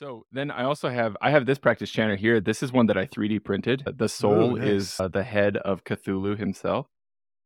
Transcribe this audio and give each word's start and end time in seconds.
So 0.00 0.26
then 0.30 0.50
I 0.50 0.64
also 0.64 0.88
have 0.88 1.16
I 1.20 1.30
have 1.30 1.44
this 1.46 1.58
practice 1.58 1.90
chanter 1.90 2.14
here. 2.16 2.40
This 2.40 2.62
is 2.62 2.72
one 2.72 2.86
that 2.86 2.96
I 2.96 3.06
3D 3.06 3.42
printed. 3.44 3.82
The 3.96 4.08
soul 4.08 4.56
nice. 4.56 4.68
is 4.68 5.00
uh, 5.00 5.08
the 5.08 5.24
head 5.24 5.56
of 5.56 5.82
Cthulhu 5.84 6.38
himself. 6.38 6.86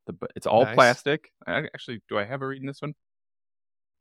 The, 0.06 0.14
it's 0.36 0.46
all 0.46 0.64
Nice. 0.64 0.74
plastic. 0.74 1.30
I, 1.46 1.58
actually, 1.74 2.02
do 2.08 2.18
I 2.18 2.24
have 2.24 2.42
a 2.42 2.46
reed 2.46 2.60
in 2.60 2.66
this 2.66 2.82
one? 2.82 2.94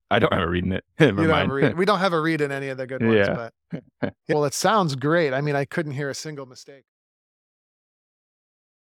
I 0.10 0.20
don't 0.20 0.34
have 0.34 0.44
a 0.44 0.50
reed 0.50 0.66
in 0.66 0.74
it. 0.74 0.84
Never 1.00 1.26
don't 1.26 1.38
have 1.38 1.50
a 1.50 1.54
reed. 1.54 1.78
We 1.78 1.86
don't 1.86 2.00
have 2.00 2.12
a 2.12 2.20
reed 2.20 2.42
in 2.42 2.52
any 2.52 2.68
of 2.68 2.78
the 2.78 2.86
good 2.88 3.02
ones, 3.02 3.16
Yeah. 3.16 3.50
but 3.72 4.14
well, 4.30 4.44
it 4.44 4.54
sounds 4.54 4.96
great. 4.96 5.32
I 5.34 5.40
mean, 5.40 5.56
I 5.56 5.64
couldn't 5.64 5.94
hear 5.94 6.10
a 6.10 6.16
single 6.16 6.46
mistake. 6.46 6.84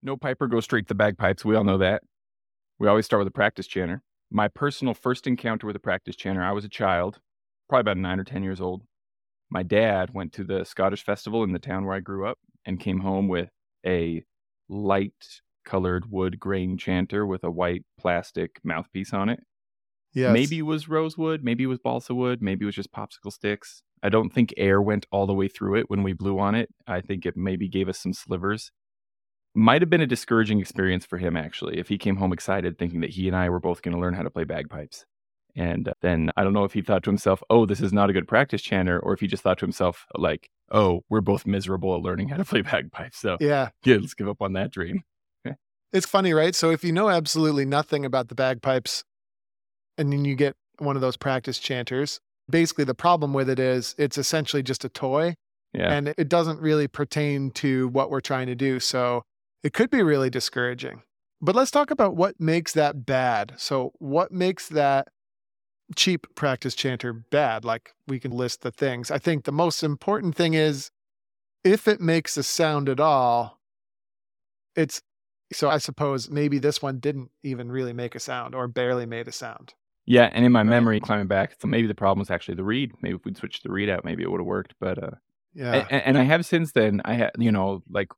no 0.03 0.17
piper 0.17 0.49
goes 0.49 0.65
straight 0.65 0.87
to 0.87 0.89
the 0.89 0.95
bagpipes. 0.97 1.45
We 1.45 1.55
all 1.55 1.63
know 1.63 1.79
that. 1.79 2.03
We 2.81 2.89
always 2.89 3.05
start 3.05 3.21
with 3.21 3.29
a 3.29 3.33
practice 3.33 3.67
chanter. 3.69 4.03
My 4.33 4.49
personal 4.49 4.95
first 4.95 5.27
encounter 5.29 5.67
with 5.67 5.77
a 5.77 5.81
practice 5.81 6.17
chanter, 6.17 6.43
I 6.43 6.53
was 6.53 6.65
a 6.65 6.69
child, 6.69 7.21
probably 7.69 7.83
about 7.83 7.99
nine 7.99 8.19
or 8.19 8.25
10 8.25 8.43
years 8.43 8.61
old. 8.61 8.83
My 9.51 9.63
dad 9.63 10.15
went 10.15 10.33
to 10.35 10.45
the 10.45 10.65
Scottish 10.65 11.05
festival 11.05 11.43
in 11.43 11.53
the 11.53 11.59
town 11.59 11.85
where 11.85 11.97
I 11.97 12.01
grew 12.01 12.27
up 12.27 12.39
and 12.65 12.79
came 12.79 13.01
home 13.01 13.29
with 13.29 13.51
a 13.85 14.25
light 14.69 15.41
colored 15.65 16.11
wood 16.11 16.39
grain 16.39 16.79
chanter 16.79 17.27
with 17.27 17.45
a 17.45 17.51
white 17.51 17.85
plastic 17.99 18.61
mouthpiece 18.65 19.13
on 19.13 19.29
it. 19.29 19.41
Yes. 20.13 20.33
Maybe 20.33 20.59
it 20.59 20.63
was 20.63 20.89
rosewood, 20.89 21.45
maybe 21.45 21.65
it 21.65 21.69
was 21.69 21.79
balsa 21.79 22.15
wood, 22.15 22.43
maybe 22.43 22.65
it 22.65 22.67
was 22.67 22.75
just 22.75 22.93
popsicle 22.93 23.33
sticks. 23.33 23.83
I 24.03 24.09
don't 24.09 24.31
think 24.31 24.55
air 24.57 24.81
went 24.81 25.07
all 25.13 25.27
the 25.27 25.35
way 25.35 25.49
through 25.49 25.77
it 25.77 25.91
when 25.91 26.03
we 26.03 26.13
blew 26.13 26.39
on 26.39 26.55
it. 26.55 26.71
I 26.87 27.01
think 27.01 27.27
it 27.27 27.37
maybe 27.37 27.69
gave 27.69 27.89
us 27.89 27.99
some 27.99 28.13
slivers. 28.13 28.73
Might 29.55 29.83
have 29.83 29.91
been 29.91 30.01
a 30.01 30.07
discouraging 30.07 30.61
experience 30.61 31.05
for 31.05 31.19
him, 31.19 31.37
actually, 31.37 31.79
if 31.79 31.89
he 31.89 31.99
came 31.99 32.17
home 32.17 32.33
excited 32.33 32.79
thinking 32.79 33.01
that 33.01 33.11
he 33.11 33.27
and 33.27 33.37
I 33.37 33.51
were 33.51 33.61
both 33.61 33.83
going 33.83 33.95
to 33.95 34.01
learn 34.01 34.15
how 34.15 34.23
to 34.23 34.31
play 34.31 34.45
bagpipes. 34.45 35.05
And 35.57 35.89
uh, 35.89 35.95
then 36.01 36.31
I 36.37 36.45
don't 36.45 36.53
know 36.53 36.65
if 36.65 36.73
he 36.73 36.83
thought 36.83 37.03
to 37.05 37.11
himself, 37.11 37.43
oh, 37.51 37.67
this 37.67 37.81
is 37.81 37.93
not 37.93 38.11
a 38.11 38.13
good 38.13 38.29
practice 38.29 38.63
chanter, 38.63 38.99
or 38.99 39.13
if 39.13 39.21
he 39.21 39.27
just 39.27 39.43
thought 39.43 39.59
to 39.59 39.65
himself, 39.65 40.07
like, 40.17 40.51
oh, 40.71 41.03
we're 41.09 41.21
both 41.21 41.47
miserable 41.47 41.95
at 41.95 42.03
learning 42.03 42.29
how 42.29 42.37
to 42.37 42.45
play 42.45 42.63
bagpipes. 42.73 43.19
So 43.19 43.37
Yeah. 43.41 43.71
yeah, 43.85 43.97
let's 43.97 44.15
give 44.15 44.29
up 44.29 44.41
on 44.43 44.53
that 44.55 44.71
dream. 44.71 45.03
It's 45.93 46.07
funny, 46.07 46.33
right? 46.33 46.55
So 46.55 46.71
if 46.71 46.85
you 46.85 46.93
know 46.93 47.09
absolutely 47.09 47.65
nothing 47.65 48.05
about 48.05 48.29
the 48.29 48.37
bagpipes 48.37 49.03
and 49.99 50.13
then 50.13 50.25
you 50.25 50.37
get 50.37 50.55
one 50.79 50.95
of 50.95 51.03
those 51.03 51.17
practice 51.17 51.59
chanters, 51.59 52.21
basically 52.49 52.85
the 52.85 52.95
problem 52.95 53.33
with 53.35 53.51
it 53.51 53.59
is 53.59 53.97
it's 53.99 54.17
essentially 54.17 54.63
just 54.63 54.85
a 54.85 54.89
toy 54.89 55.35
Yeah. 55.73 55.93
and 55.93 56.15
it 56.17 56.29
doesn't 56.29 56.61
really 56.61 56.87
pertain 56.87 57.51
to 57.53 57.89
what 57.89 58.09
we're 58.09 58.21
trying 58.21 58.47
to 58.47 58.55
do. 58.55 58.79
So 58.79 59.25
it 59.65 59.73
could 59.73 59.91
be 59.91 60.01
really 60.03 60.31
discouraging. 60.31 61.03
But 61.43 61.57
let's 61.57 61.71
talk 61.73 61.91
about 61.91 62.15
what 62.15 62.39
makes 62.39 62.73
that 62.75 63.05
bad. 63.05 63.55
So, 63.57 63.93
what 63.99 64.31
makes 64.31 64.69
that 64.69 65.09
cheap 65.97 66.27
practice 66.35 66.75
chanter 66.75 67.13
bad? 67.13 67.65
Like, 67.65 67.95
we 68.07 68.19
can 68.21 68.31
list 68.31 68.63
the 68.63 68.71
things. 68.71 69.11
I 69.11 69.19
think 69.19 69.45
the 69.45 69.53
most 69.53 69.83
important 69.83 70.35
thing 70.35 70.55
is 70.55 70.91
if 71.65 71.89
it 71.89 72.01
makes 72.01 72.37
a 72.37 72.43
sound 72.43 72.89
at 72.89 73.01
all, 73.01 73.61
it's 74.77 75.03
so 75.53 75.69
I 75.69 75.79
suppose 75.79 76.31
maybe 76.31 76.59
this 76.59 76.81
one 76.81 76.99
didn't 76.99 77.31
even 77.43 77.73
really 77.73 77.93
make 77.93 78.15
a 78.15 78.21
sound 78.21 78.55
or 78.55 78.69
barely 78.69 79.07
made 79.07 79.29
a 79.29 79.33
sound. 79.33 79.75
Yeah, 80.07 80.31
and 80.33 80.45
in 80.45 80.53
my 80.53 80.63
memory, 80.63 81.01
climbing 81.01 81.27
back, 81.27 81.57
so 81.61 81.69
maybe 81.69 81.87
the 81.87 81.95
problem 81.95 82.21
was 82.21 82.31
actually 82.31 82.55
the 82.55 82.65
reed. 82.65 82.93
Maybe 83.03 83.17
if 83.17 83.25
we'd 83.25 83.37
switched 83.37 83.63
the 83.63 83.71
reed 83.71 83.89
out, 83.89 84.05
maybe 84.05 84.23
it 84.23 84.31
would 84.31 84.41
have 84.41 84.47
worked. 84.47 84.75
But 84.81 85.03
uh, 85.03 85.11
Yeah. 85.55 85.87
and, 85.91 86.03
and 86.03 86.19
I 86.19 86.23
have 86.25 86.47
since 86.47 86.73
then. 86.73 87.01
I 87.05 87.15
had, 87.15 87.31
you 87.39 87.53
know, 87.53 87.83
like 87.89 88.09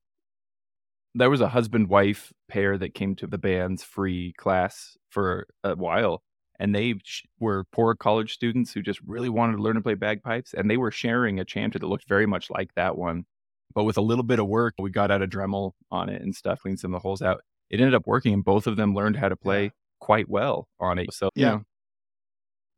there 1.14 1.30
was 1.30 1.40
a 1.40 1.48
husband 1.48 1.88
wife 1.88 2.32
pair 2.48 2.78
that 2.78 2.94
came 2.94 3.14
to 3.16 3.26
the 3.26 3.38
band's 3.38 3.82
free 3.82 4.32
class 4.38 4.96
for 5.10 5.46
a 5.64 5.74
while, 5.74 6.22
and 6.62 6.72
they 6.74 6.94
sh- 7.02 7.22
were 7.40 7.64
poor 7.72 7.94
college 7.96 8.32
students 8.32 8.72
who 8.72 8.82
just 8.82 9.00
really 9.04 9.28
wanted 9.28 9.56
to 9.56 9.62
learn 9.62 9.74
to 9.74 9.80
play 9.82 9.94
bagpipes, 9.94 10.54
and 10.54 10.70
they 10.70 10.76
were 10.76 10.92
sharing 10.92 11.40
a 11.40 11.44
chanter 11.44 11.78
that 11.80 11.86
looked 11.88 12.08
very 12.08 12.26
much 12.26 12.48
like 12.50 12.70
that 12.76 12.96
one, 12.96 13.24
but 13.74 13.82
with 13.84 13.96
a 13.98 14.00
little 14.10 14.22
bit 14.22 14.38
of 14.38 14.46
work, 14.46 14.74
we 14.78 14.90
got 14.90 15.10
out 15.10 15.22
a 15.22 15.26
Dremel 15.26 15.72
on 15.90 16.08
it 16.08 16.22
and 16.22 16.34
stuff, 16.36 16.60
cleaned 16.62 16.78
some 16.78 16.94
of 16.94 16.98
the 17.00 17.02
holes 17.02 17.20
out. 17.20 17.42
It 17.68 17.80
ended 17.80 17.94
up 17.94 18.06
working, 18.06 18.32
and 18.32 18.44
both 18.44 18.66
of 18.68 18.76
them 18.76 18.94
learned 18.94 19.16
how 19.16 19.28
to 19.28 19.36
play 19.36 19.64
Yeah. 19.64 19.70
quite 20.00 20.28
well 20.28 20.68
on 20.78 20.98
it. 21.00 21.12
So 21.12 21.30
you 21.34 21.42
Yeah. 21.46 21.50
know, 21.50 21.62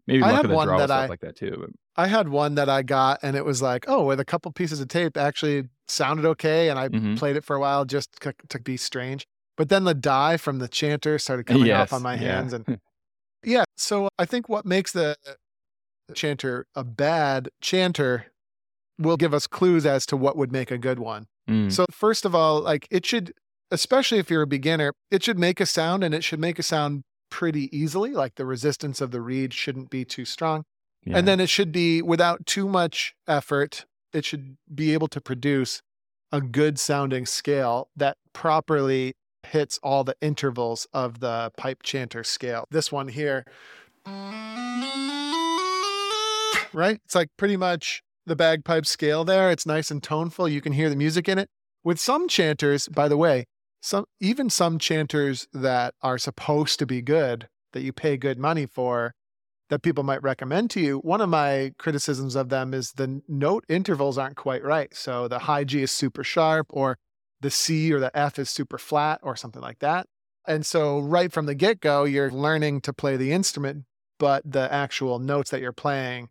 maybe 0.06 0.22
I 0.22 0.26
luck 0.28 0.36
had 0.36 0.44
of 0.46 0.50
the 0.50 0.56
one 0.56 0.66
draw 0.68 0.78
that 0.78 0.88
stuff 0.88 1.04
I- 1.04 1.06
like 1.06 1.20
that 1.20 1.36
too. 1.36 1.56
But 1.60 1.70
I 1.96 2.06
had 2.08 2.28
one 2.28 2.54
that 2.56 2.68
I 2.68 2.82
got 2.82 3.20
and 3.22 3.36
it 3.36 3.44
was 3.44 3.60
like, 3.62 3.84
oh, 3.88 4.04
with 4.06 4.18
a 4.20 4.24
couple 4.24 4.50
pieces 4.52 4.80
of 4.80 4.88
tape 4.88 5.16
actually 5.16 5.68
sounded 5.88 6.24
okay. 6.26 6.68
And 6.70 6.78
I 6.78 6.88
Mhm. 6.88 7.16
played 7.18 7.36
it 7.36 7.44
for 7.44 7.56
a 7.56 7.60
while 7.60 7.84
just 7.84 8.22
c- 8.22 8.30
to 8.48 8.60
be 8.60 8.76
strange. 8.76 9.26
But 9.56 9.68
then 9.68 9.84
the 9.84 9.94
dye 9.94 10.36
from 10.36 10.58
the 10.58 10.68
chanter 10.68 11.18
started 11.18 11.44
coming 11.46 11.66
Yes, 11.66 11.92
off 11.92 11.92
on 11.92 12.02
my 12.02 12.14
yeah. 12.14 12.20
hands. 12.36 12.52
And 12.52 12.64
yeah, 13.46 13.64
so 13.76 14.08
I 14.18 14.24
think 14.24 14.48
what 14.48 14.66
makes 14.66 14.92
the 14.92 15.16
chanter 16.14 16.66
a 16.74 16.84
bad 16.84 17.48
chanter 17.60 18.26
will 18.98 19.16
give 19.16 19.34
us 19.34 19.46
clues 19.46 19.86
as 19.86 20.06
to 20.06 20.16
what 20.16 20.36
would 20.36 20.52
make 20.52 20.70
a 20.70 20.78
good 20.78 20.98
one. 20.98 21.26
Mm. 21.48 21.72
So, 21.72 21.84
first 21.90 22.24
of 22.24 22.34
all, 22.34 22.60
like 22.60 22.86
it 22.90 23.04
should, 23.04 23.32
especially 23.70 24.18
if 24.18 24.30
you're 24.30 24.42
a 24.42 24.46
beginner, 24.46 24.92
it 25.10 25.22
should 25.22 25.38
make 25.38 25.60
a 25.60 25.66
sound 25.66 26.04
and 26.04 26.14
it 26.14 26.24
should 26.24 26.40
make 26.40 26.58
a 26.58 26.62
sound 26.62 27.02
pretty 27.30 27.74
easily. 27.76 28.10
Like 28.10 28.36
the 28.36 28.46
resistance 28.46 29.00
of 29.00 29.10
the 29.10 29.20
reed 29.20 29.52
shouldn't 29.52 29.90
be 29.90 30.04
too 30.04 30.24
strong. 30.24 30.64
Yeah. 31.04 31.18
And 31.18 31.28
then 31.28 31.40
it 31.40 31.48
should 31.48 31.72
be 31.72 32.00
without 32.00 32.46
too 32.46 32.68
much 32.68 33.14
effort, 33.28 33.84
it 34.12 34.24
should 34.24 34.56
be 34.72 34.92
able 34.94 35.08
to 35.08 35.20
produce 35.20 35.82
a 36.32 36.40
good 36.40 36.78
sounding 36.78 37.26
scale 37.26 37.88
that 37.96 38.16
properly 38.32 39.14
hits 39.46 39.78
all 39.82 40.04
the 40.04 40.16
intervals 40.20 40.86
of 40.92 41.20
the 41.20 41.52
pipe 41.56 41.82
chanter 41.82 42.24
scale. 42.24 42.66
This 42.70 42.90
one 42.90 43.08
here, 43.08 43.44
right? 46.72 47.00
It's 47.04 47.14
like 47.14 47.28
pretty 47.36 47.56
much 47.56 48.02
the 48.26 48.36
bagpipe 48.36 48.86
scale 48.86 49.24
there. 49.24 49.50
It's 49.50 49.66
nice 49.66 49.90
and 49.90 50.02
toneful. 50.02 50.48
You 50.48 50.60
can 50.60 50.72
hear 50.72 50.88
the 50.88 50.96
music 50.96 51.28
in 51.28 51.38
it. 51.38 51.48
With 51.82 52.00
some 52.00 52.28
chanters, 52.28 52.88
by 52.88 53.08
the 53.08 53.16
way, 53.16 53.44
some 53.82 54.06
even 54.20 54.48
some 54.48 54.78
chanters 54.78 55.46
that 55.52 55.94
are 56.00 56.16
supposed 56.16 56.78
to 56.78 56.86
be 56.86 57.02
good, 57.02 57.48
that 57.74 57.82
you 57.82 57.92
pay 57.92 58.16
good 58.16 58.38
money 58.38 58.64
for, 58.64 59.12
that 59.68 59.82
people 59.82 60.04
might 60.04 60.22
recommend 60.22 60.70
to 60.70 60.80
you. 60.80 60.98
One 60.98 61.20
of 61.20 61.28
my 61.28 61.72
criticisms 61.78 62.34
of 62.34 62.48
them 62.48 62.72
is 62.72 62.92
the 62.92 63.22
note 63.28 63.64
intervals 63.68 64.16
aren't 64.16 64.36
quite 64.36 64.62
right. 64.62 64.94
So 64.94 65.28
the 65.28 65.40
high 65.40 65.64
G 65.64 65.82
is 65.82 65.90
super 65.90 66.24
sharp, 66.24 66.66
or 66.70 66.96
the 67.40 67.50
C 67.50 67.92
or 67.92 68.00
the 68.00 68.16
F 68.16 68.38
is 68.38 68.50
super 68.50 68.78
flat, 68.78 69.20
or 69.22 69.36
something 69.36 69.62
like 69.62 69.80
that. 69.80 70.06
And 70.46 70.64
so, 70.64 70.98
right 71.00 71.32
from 71.32 71.46
the 71.46 71.54
get 71.54 71.80
go, 71.80 72.04
you're 72.04 72.30
learning 72.30 72.82
to 72.82 72.92
play 72.92 73.16
the 73.16 73.32
instrument, 73.32 73.84
but 74.18 74.42
the 74.50 74.72
actual 74.72 75.18
notes 75.18 75.50
that 75.50 75.60
you're 75.60 75.72
playing 75.72 76.28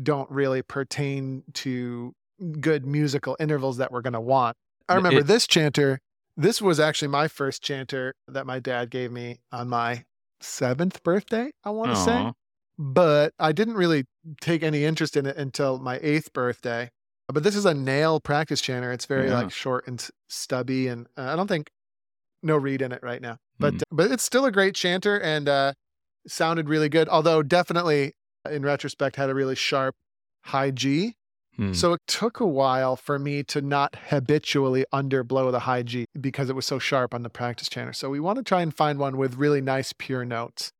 don't 0.00 0.30
really 0.30 0.62
pertain 0.62 1.42
to 1.54 2.14
good 2.60 2.86
musical 2.86 3.36
intervals 3.40 3.78
that 3.78 3.90
we're 3.90 4.00
going 4.00 4.12
to 4.12 4.20
want. 4.20 4.56
I 4.88 4.94
remember 4.94 5.20
it- 5.20 5.26
this 5.26 5.46
chanter. 5.46 6.00
This 6.36 6.62
was 6.62 6.78
actually 6.78 7.08
my 7.08 7.26
first 7.26 7.62
chanter 7.62 8.14
that 8.28 8.46
my 8.46 8.60
dad 8.60 8.90
gave 8.90 9.10
me 9.10 9.40
on 9.50 9.68
my 9.68 10.04
seventh 10.40 11.02
birthday, 11.02 11.50
I 11.64 11.70
want 11.70 11.90
to 11.90 11.96
say 11.96 12.32
but 12.78 13.34
I 13.40 13.50
didn't 13.52 13.74
really 13.74 14.06
take 14.40 14.62
any 14.62 14.84
interest 14.84 15.16
in 15.16 15.26
it 15.26 15.36
until 15.36 15.78
my 15.80 15.98
eighth 16.00 16.32
birthday. 16.32 16.90
But 17.32 17.42
this 17.42 17.54
is 17.56 17.66
a 17.66 17.72
Naill 17.74 18.22
practice 18.22 18.60
chanter. 18.60 18.90
It's 18.92 19.04
very 19.06 19.28
Yeah. 19.28 19.34
like 19.42 19.50
short 19.52 19.86
and 19.86 20.04
stubby, 20.28 20.88
and 20.88 21.06
uh, 21.16 21.32
I 21.32 21.36
don't 21.36 21.46
think 21.48 21.70
no 22.42 22.56
reed 22.56 22.80
in 22.82 22.92
it 22.92 23.02
right 23.02 23.20
now. 23.20 23.38
But 23.58 23.74
Hmm. 23.74 23.80
but 23.90 24.10
it's 24.10 24.22
still 24.24 24.44
a 24.44 24.52
great 24.52 24.74
chanter 24.74 25.18
and 25.18 25.48
uh, 25.48 25.72
sounded 26.26 26.68
really 26.68 26.88
good. 26.88 27.08
Although 27.08 27.42
definitely 27.42 28.14
in 28.48 28.62
retrospect 28.62 29.16
had 29.16 29.28
a 29.28 29.34
really 29.34 29.54
sharp 29.56 29.94
high 30.44 30.70
G. 30.70 31.14
Hmm. 31.56 31.72
So 31.72 31.92
it 31.94 32.00
took 32.06 32.38
a 32.40 32.46
while 32.46 32.94
for 32.96 33.18
me 33.18 33.42
to 33.44 33.60
not 33.60 33.96
habitually 34.10 34.86
underblow 34.94 35.50
the 35.50 35.60
high 35.60 35.82
G 35.82 36.06
because 36.18 36.48
it 36.48 36.54
was 36.56 36.64
so 36.66 36.78
sharp 36.78 37.12
on 37.12 37.24
the 37.24 37.30
practice 37.30 37.68
chanter. 37.68 37.92
So 37.92 38.08
we 38.08 38.20
want 38.20 38.36
to 38.38 38.44
try 38.44 38.62
and 38.62 38.72
find 38.74 38.98
one 38.98 39.16
with 39.18 39.34
really 39.34 39.60
nice 39.60 39.92
pure 39.92 40.24
notes. 40.24 40.70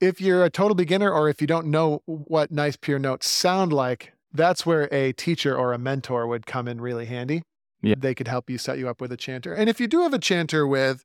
If 0.00 0.20
you're 0.20 0.44
a 0.44 0.50
total 0.50 0.74
beginner 0.74 1.10
or 1.12 1.28
if 1.28 1.40
you 1.40 1.46
don't 1.46 1.66
know 1.68 2.02
what 2.06 2.50
nice 2.50 2.76
pure 2.76 2.98
notes 2.98 3.28
sound 3.28 3.72
like, 3.72 4.12
that's 4.36 4.64
where 4.66 4.92
a 4.92 5.12
teacher 5.12 5.56
or 5.56 5.72
a 5.72 5.78
mentor 5.78 6.26
would 6.26 6.46
come 6.46 6.68
in 6.68 6.80
really 6.80 7.06
handy. 7.06 7.42
Yeah. 7.82 7.94
They 7.98 8.14
could 8.14 8.28
help 8.28 8.48
you 8.50 8.58
set 8.58 8.78
you 8.78 8.88
up 8.88 9.00
with 9.00 9.12
a 9.12 9.16
chanter. 9.16 9.52
And 9.52 9.68
if 9.68 9.80
you 9.80 9.86
do 9.86 10.00
have 10.02 10.14
a 10.14 10.18
chanter 10.18 10.66
with 10.66 11.02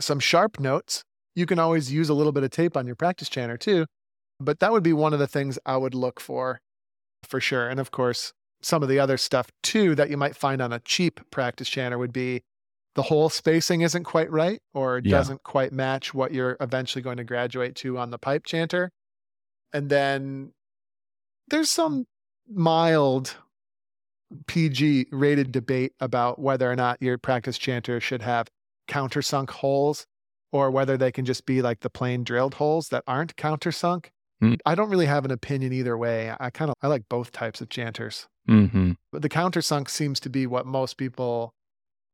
some 0.00 0.20
sharp 0.20 0.58
notes, 0.60 1.02
you 1.34 1.46
can 1.46 1.58
always 1.58 1.92
use 1.92 2.08
a 2.08 2.14
little 2.14 2.32
bit 2.32 2.44
of 2.44 2.50
tape 2.50 2.76
on 2.76 2.86
your 2.86 2.96
practice 2.96 3.28
chanter 3.28 3.56
too. 3.56 3.86
But 4.40 4.60
that 4.60 4.72
would 4.72 4.82
be 4.82 4.92
one 4.92 5.12
of 5.12 5.18
the 5.18 5.26
things 5.26 5.58
I 5.66 5.76
would 5.76 5.94
look 5.94 6.20
for 6.20 6.60
for 7.22 7.40
sure. 7.40 7.68
And 7.68 7.80
of 7.80 7.90
course, 7.90 8.32
some 8.62 8.82
of 8.82 8.88
the 8.88 8.98
other 8.98 9.16
stuff 9.16 9.48
too 9.62 9.94
that 9.94 10.10
you 10.10 10.16
might 10.16 10.36
find 10.36 10.62
on 10.62 10.72
a 10.72 10.80
cheap 10.80 11.20
practice 11.30 11.68
chanter 11.68 11.98
would 11.98 12.12
be 12.12 12.42
the 12.94 13.02
hole 13.02 13.28
spacing 13.28 13.80
isn't 13.80 14.04
quite 14.04 14.30
right 14.30 14.60
or 14.72 15.00
Yeah. 15.04 15.10
doesn't 15.18 15.42
quite 15.42 15.72
match 15.72 16.14
what 16.14 16.32
you're 16.32 16.56
eventually 16.60 17.02
going 17.02 17.16
to 17.16 17.24
graduate 17.24 17.74
to 17.76 17.98
on 17.98 18.10
the 18.10 18.18
pipe 18.18 18.44
chanter. 18.44 18.90
And 19.72 19.90
then 19.90 20.52
there's 21.48 21.70
some 21.70 22.06
mild 22.48 23.36
PG 24.46 25.06
rated 25.12 25.52
debate 25.52 25.92
about 26.00 26.38
whether 26.38 26.70
or 26.70 26.76
not 26.76 27.00
your 27.00 27.18
practice 27.18 27.58
chanter 27.58 28.00
should 28.00 28.22
have 28.22 28.48
countersunk 28.88 29.50
holes 29.50 30.06
or 30.52 30.70
whether 30.70 30.96
they 30.96 31.12
can 31.12 31.24
just 31.24 31.46
be 31.46 31.62
like 31.62 31.80
the 31.80 31.90
plain 31.90 32.24
drilled 32.24 32.54
holes 32.54 32.88
that 32.88 33.04
aren't 33.06 33.36
countersunk. 33.36 34.06
Hmm. 34.40 34.54
I 34.66 34.74
don't 34.74 34.90
really 34.90 35.06
have 35.06 35.24
an 35.24 35.30
opinion 35.30 35.72
either 35.72 35.96
way. 35.96 36.34
I 36.38 36.50
kind 36.50 36.70
of 36.70 36.74
I 36.82 36.88
like 36.88 37.04
both 37.08 37.32
types 37.32 37.60
of 37.60 37.68
chanters. 37.68 38.26
Mm-hmm. 38.48 38.92
But 39.12 39.22
the 39.22 39.28
countersunk 39.28 39.88
seems 39.88 40.20
to 40.20 40.28
be 40.30 40.46
what 40.46 40.66
most 40.66 40.96
people 40.96 41.54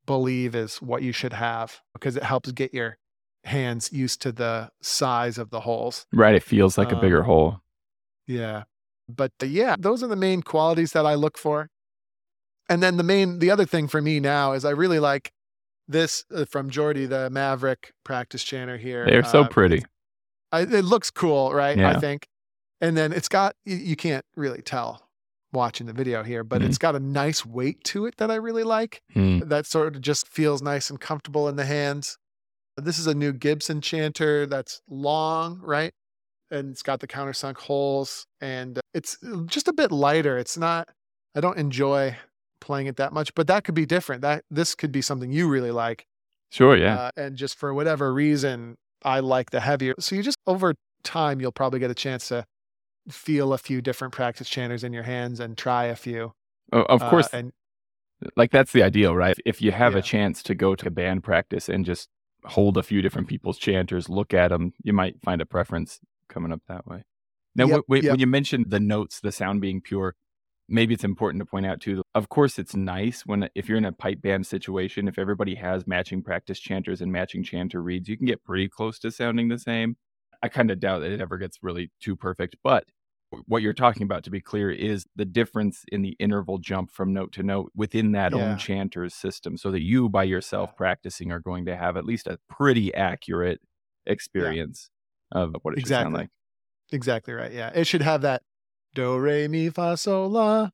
believe 0.07 0.55
is 0.55 0.81
what 0.81 1.03
you 1.03 1.13
should 1.13 1.33
have 1.33 1.81
because 1.93 2.17
it 2.17 2.23
helps 2.23 2.53
get 2.53 2.73
your 2.75 2.99
hands 3.45 3.93
used 3.93 4.21
to 4.23 4.33
the 4.33 4.71
size 4.83 5.39
of 5.39 5.51
the 5.51 5.61
holes. 5.61 6.07
Right. 6.13 6.35
It 6.35 6.43
feels 6.43 6.77
like 6.77 6.93
a 6.93 7.01
bigger 7.01 7.21
Um, 7.21 7.27
hole. 7.27 7.61
Yeah. 8.27 8.65
But 9.17 9.33
uh, 9.43 9.47
yeah, 9.47 9.77
those 9.79 10.03
are 10.03 10.07
the 10.09 10.17
main 10.17 10.43
qualities 10.43 10.93
that 10.93 11.07
I 11.07 11.15
look 11.15 11.37
for. 11.39 11.69
And 12.69 12.83
then 12.83 12.97
the 12.97 13.03
main, 13.03 13.39
the 13.41 13.51
other 13.51 13.67
thing 13.67 13.89
for 13.89 14.01
me 14.01 14.21
now 14.21 14.53
is 14.53 14.65
I 14.65 14.71
really 14.71 15.01
like 15.01 15.33
this 15.89 16.25
uh, 16.35 16.45
from 16.45 16.71
Jordy, 16.71 17.07
the 17.07 17.29
Maverick 17.31 17.93
practice 18.05 18.45
chanter 18.45 18.77
here. 18.79 19.05
They're 19.07 19.25
so 19.25 19.43
Uh, 19.43 19.49
pretty. 19.49 19.83
I, 20.53 20.61
it 20.63 20.85
looks 20.85 21.11
cool, 21.11 21.53
right? 21.53 21.77
Yeah. 21.77 21.91
I 21.97 22.01
think. 22.01 22.29
And 22.81 22.97
then 22.97 23.13
it's 23.13 23.29
got, 23.29 23.57
you, 23.65 23.77
you 23.77 23.97
can't 23.97 24.25
really 24.37 24.63
tell 24.63 25.09
watching 25.53 25.87
the 25.89 25.93
video 25.93 26.23
here, 26.23 26.45
but 26.45 26.63
Mhm. 26.63 26.67
it's 26.67 26.79
got 26.79 26.95
a 26.95 27.01
nice 27.01 27.45
weight 27.45 27.83
to 27.85 28.07
it 28.07 28.17
that 28.19 28.31
I 28.31 28.37
really 28.37 28.63
like. 28.63 29.03
Mm. 29.17 29.49
That 29.49 29.67
sort 29.67 29.97
of 29.97 30.01
just 30.01 30.29
feels 30.29 30.63
nice 30.63 30.91
and 30.91 31.01
comfortable 31.01 31.49
in 31.49 31.57
the 31.57 31.65
hands. 31.67 32.19
This 32.77 32.99
is 33.01 33.09
a 33.09 33.15
new 33.15 33.33
Gibson 33.33 33.81
chanter 33.81 34.47
that's 34.47 34.81
long, 34.89 35.59
right? 35.61 35.93
And 36.51 36.71
it's 36.73 36.83
got 36.83 37.01
the 37.01 37.07
countersunk 37.07 37.57
holes 37.59 38.27
and 38.41 38.79
uh, 38.79 38.81
it's 38.93 39.17
just 39.47 39.69
a 39.69 39.73
bit 39.73 39.93
lighter. 39.93 40.37
It's 40.39 40.57
not, 40.59 40.89
I 41.37 41.41
don't 41.41 41.59
enjoy 41.59 42.17
playing 42.61 42.87
it 42.89 42.97
that 42.97 43.13
much, 43.13 43.33
but 43.35 43.47
that 43.47 43.65
could 43.65 43.75
be 43.75 43.87
different. 43.87 44.23
That 44.23 44.45
this 44.51 44.75
could 44.75 44.91
be 44.93 45.01
something 45.03 45.31
you 45.31 45.49
really 45.49 45.71
like. 45.71 46.07
Sure. 46.51 46.77
Yeah. 46.77 46.97
Uh, 46.97 47.11
and 47.17 47.37
just 47.37 47.57
for 47.57 47.73
whatever 47.73 48.13
reason, 48.13 48.77
I 49.05 49.21
like 49.21 49.51
the 49.51 49.61
heavier. 49.61 49.95
So 50.01 50.17
you 50.17 50.23
just 50.23 50.37
over 50.47 50.75
time, 51.05 51.41
you'll 51.41 51.53
probably 51.53 51.79
get 51.79 51.91
a 51.91 51.95
chance 51.95 52.29
to 52.29 52.45
feel 53.09 53.53
a 53.53 53.59
few 53.59 53.81
different 53.81 54.13
practice 54.13 54.49
chanters 54.49 54.85
in 54.85 54.93
your 54.93 55.05
hands 55.05 55.41
and 55.41 55.57
try 55.57 55.85
a 55.85 55.97
few. 55.97 56.33
O- 56.73 56.83
of 56.83 57.03
Uh, 57.03 57.11
course, 57.11 57.29
and 57.33 57.53
like 58.37 58.51
that's 58.51 58.73
the 58.73 58.83
ideal, 58.83 59.15
right? 59.17 59.37
If 59.47 59.63
you 59.63 59.73
have 59.73 59.93
Yeah. 59.95 60.01
a 60.01 60.03
chance 60.03 60.43
to 60.43 60.55
go 60.55 60.75
to 60.75 60.91
band 60.91 61.25
practice 61.25 61.69
and 61.69 61.85
just 61.87 62.09
hold 62.45 62.77
a 62.77 62.83
few 62.83 63.01
different 63.01 63.29
people's 63.29 63.57
chanters, 63.59 64.09
look 64.09 64.35
at 64.35 64.49
them, 64.49 64.73
you 64.83 64.93
might 64.93 65.21
find 65.23 65.41
a 65.41 65.47
preference 65.47 66.01
coming 66.31 66.53
up 66.53 66.63
that 66.69 66.87
way. 66.87 67.03
Now, 67.57 67.67
Yep, 67.67 67.81
wh- 67.89 68.03
yep. 68.03 68.13
when 68.13 68.21
you 68.21 68.27
mentioned 68.27 68.67
the 68.71 68.81
notes, 68.81 69.21
the 69.21 69.33
sound 69.33 69.61
being 69.61 69.81
pure, 69.83 70.15
maybe 70.69 70.95
it's 70.95 71.05
important 71.05 71.41
to 71.43 71.47
point 71.47 71.67
out 71.67 71.81
too. 71.81 72.03
Of 72.15 72.29
course, 72.29 72.59
it's 72.59 72.77
nice 72.77 73.27
when 73.27 73.49
if 73.55 73.69
you're 73.69 73.79
in 73.79 73.85
a 73.85 73.93
pipe 73.93 74.23
band 74.23 74.47
situation, 74.47 75.09
if 75.09 75.19
everybody 75.19 75.57
has 75.57 75.87
matching 75.87 76.23
practice 76.23 76.61
chanters 76.61 77.01
and 77.01 77.13
matching 77.13 77.43
chanter 77.45 77.83
reeds, 77.83 78.09
you 78.09 78.17
can 78.17 78.27
get 78.27 78.45
pretty 78.45 78.69
close 78.69 78.99
to 79.01 79.11
sounding 79.11 79.49
the 79.49 79.59
same. 79.59 79.97
I 80.43 80.49
kind 80.49 80.71
of 80.71 80.81
doubt 80.81 81.01
that 81.01 81.13
it 81.13 81.21
ever 81.21 81.39
gets 81.39 81.59
really 81.63 81.91
too 82.01 82.17
perfect, 82.17 82.57
but 82.65 82.85
what 83.47 83.63
you're 83.63 83.73
talking 83.75 84.03
about, 84.05 84.25
to 84.25 84.31
be 84.31 84.41
clear, 84.41 84.71
is 84.73 85.07
the 85.15 85.25
difference 85.25 85.85
in 85.93 86.03
the 86.03 86.17
interval 86.19 86.59
jump 86.59 86.91
from 86.91 87.13
note 87.13 87.33
to 87.33 87.43
note 87.45 87.71
within 87.77 88.13
that 88.13 88.33
Yeah. 88.33 88.53
own 88.53 88.57
chanter's 88.57 89.15
system, 89.15 89.57
so 89.57 89.71
that 89.71 89.83
you 89.83 90.09
by 90.09 90.25
yourself 90.25 90.77
practicing 90.77 91.31
are 91.31 91.41
going 91.41 91.65
to 91.67 91.77
have 91.77 91.97
at 91.97 92.05
least 92.05 92.27
a 92.27 92.39
pretty 92.49 92.93
accurate 92.95 93.61
experience 94.07 94.91
of 95.33 95.55
what 95.63 95.75
it 95.75 95.81
should 95.81 95.89
sound 95.89 96.09
Exactly. 96.09 96.21
like. 96.23 96.31
exactly 96.93 97.35
right. 97.35 97.53
Yeah. 97.53 97.71
It 97.75 97.87
should 97.87 98.03
have 98.03 98.23
that 98.23 98.43
do, 98.95 99.17
re, 99.19 99.47
mi, 99.49 99.71
fa, 99.71 99.97
sol, 99.97 100.29
la. 100.31 100.71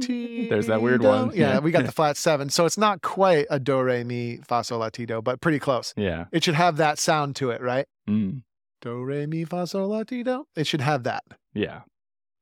Ti, 0.00 0.48
There's 0.50 0.66
that 0.66 0.82
weird 0.82 1.00
do. 1.00 1.08
one. 1.08 1.30
Yeah, 1.34 1.58
we 1.64 1.70
got 1.70 1.86
the 1.86 1.92
flat 1.92 2.16
seven. 2.18 2.50
So 2.50 2.66
it's 2.66 2.76
not 2.76 3.00
quite 3.02 3.46
a 3.50 3.58
do, 3.58 3.80
re, 3.80 4.04
mi, 4.04 4.38
fa, 4.46 4.62
sol, 4.62 4.80
la, 4.80 4.90
ti, 4.90 5.06
do, 5.06 5.22
but 5.22 5.40
pretty 5.40 5.58
close. 5.58 5.94
yeah. 5.96 6.26
It 6.32 6.44
should 6.44 6.54
have 6.54 6.76
that 6.76 6.98
sound 6.98 7.34
to 7.36 7.50
it, 7.50 7.60
right? 7.62 7.86
Mm. 8.08 8.42
Do, 8.82 9.02
re, 9.02 9.26
mi, 9.26 9.44
fa, 9.44 9.66
sol, 9.66 9.88
la, 9.88 10.02
ti, 10.04 10.22
do. 10.22 10.44
It 10.54 10.66
should 10.66 10.82
have 10.82 11.04
that. 11.04 11.24
Yeah. 11.54 11.80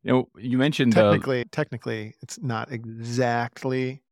You 0.02 0.12
know, 0.12 0.28
you 0.36 0.58
mentioned 0.58 0.92
the 0.92 1.02
Technically, 1.02 1.44
technically, 1.50 2.14
it's 2.22 2.40
not 2.40 2.70
exactly 2.72 4.02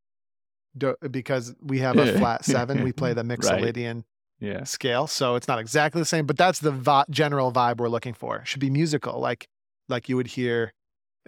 do, 0.77 0.95
because 1.11 1.55
we 1.61 1.79
have 1.79 1.97
a 1.97 2.13
flat 2.19 2.45
seven. 2.45 2.83
We 2.83 2.91
play 2.93 3.13
the 3.13 3.23
Right. 3.23 4.03
Yeah. 4.39 4.63
scale, 4.65 5.07
so 5.07 5.35
it's 5.35 5.47
not 5.47 5.59
exactly 5.59 5.99
the 6.01 6.05
same. 6.05 6.25
But 6.25 6.37
that's 6.37 6.59
the 6.59 6.71
vi- 6.71 7.05
general 7.09 7.51
vibe 7.51 7.77
we're 7.77 7.89
looking 7.89 8.13
for. 8.13 8.37
It 8.37 8.47
should 8.47 8.59
be 8.61 8.69
musical, 8.69 9.19
like 9.19 9.47
like 9.89 10.09
you 10.09 10.15
would 10.15 10.27
hear 10.27 10.73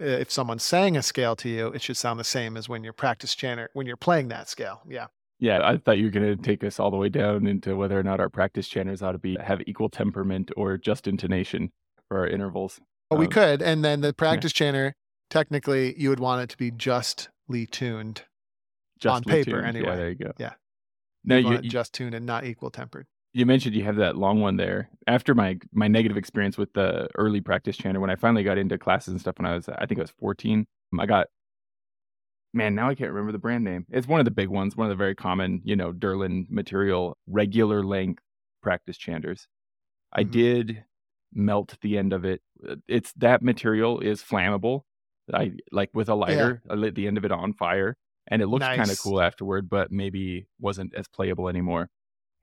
uh, 0.00 0.04
if 0.04 0.30
someone 0.30 0.58
sang 0.58 0.96
a 0.96 1.02
scale 1.02 1.34
to 1.36 1.48
you. 1.48 1.68
It 1.68 1.82
should 1.82 1.96
sound 1.96 2.20
the 2.20 2.24
same 2.24 2.56
as 2.56 2.68
when 2.68 2.84
you're 2.84 2.92
practice 2.92 3.34
chanter 3.34 3.68
when 3.72 3.86
you're 3.86 3.96
playing 3.96 4.28
that 4.28 4.48
scale. 4.48 4.82
Yeah, 4.88 5.06
Yeah, 5.38 5.60
I 5.64 5.76
thought 5.78 5.98
you 5.98 6.04
were 6.04 6.10
going 6.10 6.36
to 6.36 6.42
take 6.42 6.62
us 6.62 6.78
all 6.78 6.90
the 6.90 6.96
way 6.96 7.08
down 7.08 7.46
into 7.46 7.74
whether 7.76 7.98
or 7.98 8.02
not 8.02 8.20
our 8.20 8.28
practice 8.28 8.68
chanters 8.68 9.02
ought 9.02 9.12
to 9.12 9.18
be 9.18 9.36
have 9.42 9.60
equal 9.66 9.88
temperament 9.88 10.50
or 10.56 10.76
just 10.76 11.06
intonation 11.08 11.72
for 12.08 12.18
our 12.18 12.26
intervals. 12.28 12.80
we 13.10 13.26
Um, 13.26 13.30
could. 13.32 13.60
And 13.62 13.84
then 13.84 14.02
the 14.02 14.12
practice 14.12 14.52
chanter, 14.52 14.94
technically, 15.30 15.98
you 16.00 16.10
would 16.10 16.20
want 16.20 16.42
it 16.42 16.50
to 16.50 16.56
be 16.56 16.70
justly 16.70 17.66
tuned. 17.66 18.22
Just 19.00 19.16
On 19.16 19.22
paper, 19.24 19.50
tuned. 19.62 19.66
anyway. 19.66 19.86
Yeah, 19.88 19.96
there 19.96 20.08
you 20.10 20.14
go. 20.16 20.32
Yeah. 20.38 20.52
You'd 21.24 21.46
you, 21.46 21.52
you 21.62 21.70
just 21.70 21.92
tuned 21.92 22.14
and 22.14 22.24
not 22.26 22.44
equal 22.44 22.70
tempered. 22.70 23.06
you 23.32 23.46
mentioned 23.46 23.74
you 23.74 23.84
have 23.84 23.96
that 23.96 24.16
long 24.16 24.40
one 24.40 24.56
there. 24.56 24.90
After 25.06 25.34
my 25.34 25.58
my 25.72 25.86
negative 25.88 26.16
experience 26.16 26.56
with 26.58 26.72
the 26.72 27.08
early 27.16 27.40
practice 27.40 27.76
chanter, 27.76 28.00
when 28.00 28.10
I 28.10 28.16
finally 28.16 28.42
got 28.42 28.58
into 28.58 28.78
classes 28.78 29.08
and 29.12 29.20
stuff 29.20 29.38
when 29.38 29.46
I 29.46 29.54
was 29.54 29.68
I 29.68 29.86
think 29.86 29.98
I 29.98 30.02
was 30.02 30.12
14, 30.18 30.66
I 30.98 31.06
got 31.06 31.26
man, 32.52 32.74
now 32.74 32.88
I 32.88 32.94
can't 32.94 33.10
remember 33.12 33.32
the 33.32 33.38
brand 33.38 33.62
name. 33.64 33.86
It's 33.90 34.08
one 34.08 34.18
of 34.20 34.24
the 34.24 34.30
big 34.32 34.48
ones, 34.48 34.76
one 34.76 34.86
of 34.86 34.90
the 34.90 34.96
very 34.96 35.14
common, 35.14 35.60
you 35.64 35.76
know, 35.76 35.92
Delrin 35.92 36.46
material, 36.50 37.16
regular 37.28 37.84
length 37.84 38.22
practice 38.62 38.98
chanters. 38.98 39.46
I 40.12 40.24
Mhm. 40.24 40.30
did 40.32 40.84
melt 41.32 41.76
the 41.80 41.96
end 41.96 42.12
of 42.12 42.24
it. 42.24 42.42
Uh, 42.68 42.76
It's 42.88 43.12
that 43.14 43.42
material 43.42 44.00
is 44.00 44.20
flammable. 44.22 44.82
I 45.32 45.52
like 45.70 45.90
with 45.94 46.08
a 46.08 46.14
lighter, 46.16 46.60
I 46.68 46.74
lit 46.74 46.96
the 46.96 47.06
end 47.06 47.16
of 47.18 47.24
it 47.24 47.30
on 47.30 47.52
fire 47.52 47.96
and 48.30 48.40
it 48.40 48.46
looked 48.46 48.64
kind 48.64 48.90
of 48.90 48.98
cool 49.00 49.20
afterward, 49.20 49.68
but 49.68 49.90
maybe 49.90 50.46
wasn't 50.60 50.94
as 50.94 51.08
playable 51.08 51.48
anymore. 51.48 51.90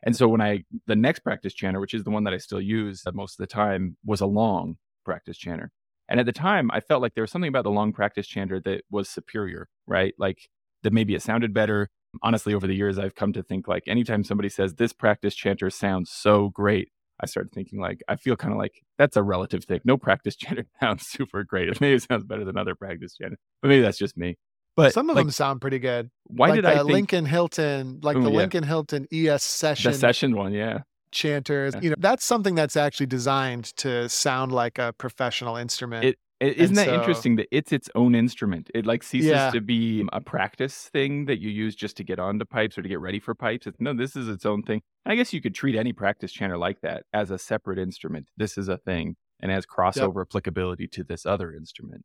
And 0.03 0.15
so 0.15 0.27
when 0.27 0.41
I 0.41 0.63
the 0.85 0.95
next 0.95 1.19
practice 1.19 1.53
chanter, 1.53 1.79
which 1.79 1.93
is 1.93 2.03
the 2.03 2.11
one 2.11 2.23
that 2.25 2.33
I 2.33 2.37
still 2.37 2.61
use 2.61 3.03
uh, 3.05 3.11
most 3.13 3.39
of 3.39 3.43
the 3.43 3.47
time, 3.47 3.97
was 4.05 4.21
a 4.21 4.25
long 4.25 4.77
practice 5.05 5.37
chanter. 5.37 5.71
And 6.09 6.19
at 6.19 6.25
the 6.25 6.31
time, 6.31 6.69
I 6.71 6.79
felt 6.79 7.01
like 7.01 7.15
there 7.15 7.23
was 7.23 7.31
something 7.31 7.49
about 7.49 7.63
the 7.63 7.71
long 7.71 7.91
practice 7.91 8.27
chanter 8.27 8.59
that 8.61 8.83
was 8.91 9.09
superior, 9.09 9.67
right? 9.87 10.13
Like 10.17 10.49
that 10.83 10.93
maybe 10.93 11.15
it 11.15 11.21
sounded 11.21 11.53
better. 11.53 11.89
Honestly, 12.21 12.53
over 12.53 12.67
the 12.67 12.75
years, 12.75 12.97
I've 12.97 13.15
come 13.15 13.33
to 13.33 13.43
think 13.43 13.67
like 13.67 13.83
anytime 13.87 14.23
somebody 14.23 14.49
says 14.49 14.75
this 14.75 14.93
practice 14.93 15.35
chanter 15.35 15.69
sounds 15.69 16.11
so 16.11 16.49
great, 16.49 16.91
I 17.19 17.25
started 17.25 17.51
thinking 17.51 17.79
like 17.79 18.01
I 18.07 18.15
feel 18.15 18.35
kind 18.35 18.53
of 18.53 18.59
like 18.59 18.83
that's 18.97 19.17
a 19.17 19.23
relative 19.23 19.65
thing. 19.65 19.81
No 19.83 19.97
practice 19.97 20.35
chanter 20.37 20.65
sounds 20.79 21.07
super 21.07 21.43
great. 21.43 21.69
It 21.69 21.81
maybe 21.81 21.95
it 21.95 22.03
sounds 22.03 22.23
better 22.23 22.45
than 22.45 22.57
other 22.57 22.75
practice 22.75 23.15
chanter, 23.17 23.37
but 23.61 23.69
maybe 23.69 23.81
that's 23.81 23.97
just 23.97 24.17
me. 24.17 24.37
But 24.77 24.93
Some 24.93 25.09
of 25.09 25.15
like, 25.17 25.25
them 25.25 25.31
sound 25.31 25.59
pretty 25.59 25.79
good. 25.79 26.09
why 26.27 26.49
like 26.49 26.57
did 26.57 26.65
the 26.65 26.69
I 26.69 26.75
think 26.77 26.89
Lincoln 26.89 27.25
Hilton, 27.25 27.99
like 28.03 28.15
Oh, 28.15 28.21
the 28.21 28.29
yeah. 28.31 28.37
Lincoln 28.37 28.63
Hilton 28.63 29.07
ES 29.11 29.43
session, 29.43 29.91
the 29.91 29.97
session 29.97 30.35
one? 30.35 30.53
Yeah, 30.53 30.79
chanters. 31.11 31.73
Yeah. 31.75 31.81
You 31.81 31.89
know, 31.89 31.95
that's 31.97 32.23
something 32.23 32.53
that's 32.55 32.77
actually 32.77 33.07
designed 33.07 33.75
to 33.77 34.07
sound 34.07 34.51
like 34.51 34.77
a 34.77 34.93
professional 34.97 35.57
instrument. 35.57 36.05
It- 36.05 36.19
I- 36.39 36.45
Isn't 36.45 36.75
that 36.75 36.85
so- 36.85 36.93
interesting 36.93 37.37
that 37.37 37.47
it's 37.51 37.71
its 37.73 37.89
own 37.95 38.13
instrument? 38.13 38.69
It 38.75 38.85
like 38.85 39.01
ceases 39.01 39.31
Yeah. 39.31 39.49
to 39.49 39.59
be 39.59 40.05
a 40.13 40.21
practice 40.21 40.87
thing 40.89 41.25
that 41.25 41.39
you 41.41 41.49
use 41.49 41.75
just 41.75 41.97
to 41.97 42.03
get 42.03 42.19
onto 42.19 42.45
pipes 42.45 42.77
or 42.77 42.83
to 42.83 42.87
get 42.87 42.99
ready 42.99 43.19
for 43.19 43.33
pipes. 43.33 43.65
It's, 43.65 43.77
no, 43.81 43.91
this 43.93 44.15
is 44.15 44.27
its 44.29 44.45
own 44.45 44.61
thing. 44.61 44.83
And 45.03 45.13
I 45.13 45.15
guess 45.15 45.33
you 45.33 45.41
could 45.41 45.55
treat 45.55 45.75
any 45.75 45.93
practice 45.93 46.31
chanter 46.31 46.55
like 46.59 46.81
that 46.81 47.05
as 47.11 47.31
a 47.31 47.39
separate 47.39 47.79
instrument. 47.79 48.27
This 48.37 48.55
is 48.55 48.67
a 48.67 48.77
thing 48.77 49.15
and 49.39 49.51
has 49.51 49.65
crossover 49.65 50.21
applicability 50.21 50.87
to 50.89 51.03
this 51.03 51.25
other 51.25 51.51
instrument. 51.51 52.03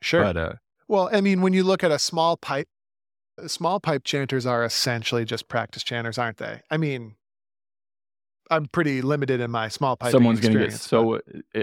sure. 0.00 0.22
But 0.22 0.36
uh, 0.38 0.52
well, 0.88 1.08
I 1.12 1.20
mean, 1.20 1.40
when 1.40 1.52
you 1.52 1.64
look 1.64 1.82
at 1.84 1.90
a 1.90 1.98
small 1.98 2.36
pipe, 2.36 2.68
small 3.46 3.80
pipe 3.80 4.04
chanters 4.04 4.46
are 4.46 4.64
essentially 4.64 5.24
just 5.24 5.48
practice 5.48 5.82
chanters, 5.82 6.18
aren't 6.18 6.38
they? 6.38 6.60
I 6.70 6.76
mean, 6.76 7.16
I'm 8.50 8.66
pretty 8.66 9.02
limited 9.02 9.40
in 9.40 9.50
my 9.50 9.68
small 9.68 9.96
pipe. 9.96 10.12
someone's 10.12 10.40
going 10.40 10.54
to 10.54 10.60
get 10.60 10.72
so 10.72 11.16
uh, 11.16 11.20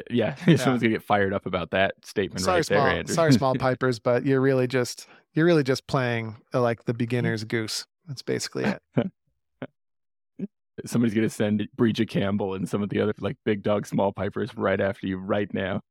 yeah, 0.09 0.35
Yeah. 0.47 0.57
someone's 0.57 0.81
going 0.81 0.91
to 0.91 0.99
get 0.99 1.03
fired 1.03 1.33
up 1.33 1.45
about 1.45 1.71
that 1.71 1.93
statement 2.03 2.41
sorry, 2.41 2.57
right 2.57 2.65
small, 2.65 2.83
there, 2.85 2.95
Andrew. 2.97 3.15
sorry, 3.15 3.33
small 3.33 3.55
pipers, 3.59 3.99
but 3.99 4.25
you're 4.25 4.41
really 4.41 4.67
just 4.67 5.07
you're 5.33 5.45
really 5.45 5.63
just 5.63 5.87
playing 5.87 6.35
uh, 6.53 6.61
like 6.61 6.85
the 6.85 6.93
beginner's 6.93 7.43
goose. 7.43 7.85
That's 8.07 8.21
basically 8.21 8.65
it. 8.65 8.81
Somebody's 10.85 11.13
going 11.13 11.27
to 11.27 11.33
send 11.33 11.67
Brìghde 11.77 12.09
Campbell 12.09 12.55
and 12.55 12.67
some 12.67 12.81
of 12.83 12.89
the 12.89 12.99
other 12.99 13.13
like 13.19 13.37
big 13.45 13.63
dog 13.63 13.85
small 13.85 14.11
pipers 14.11 14.57
right 14.57 14.81
after 14.81 15.07
you 15.07 15.17
right 15.17 15.51
now. 15.53 15.81